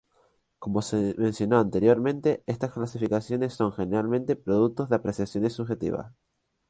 Como 0.57 0.81
se 0.81 1.13
mencionó 1.19 1.59
anteriormente, 1.59 2.43
estas 2.47 2.73
clasificaciones 2.73 3.53
son 3.53 3.71
generalmente 3.71 4.35
productos 4.35 4.89
de 4.89 4.95
apreciaciones 4.95 5.53
subjetivas. 5.53 6.11